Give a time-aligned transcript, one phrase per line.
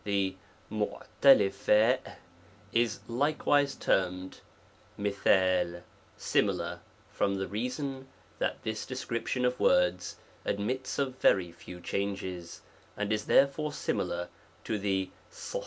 [0.03, 0.35] The
[0.71, 1.99] U jix*
[2.73, 4.41] is likewise termed
[4.97, 5.83] $&A
[6.17, 6.79] similar,
[7.11, 8.07] from the reason,
[8.39, 12.61] that this description ^ of words admits of very few changes,
[12.97, 14.29] and is there ^+*+ fore similar
[14.63, 15.57] to the /?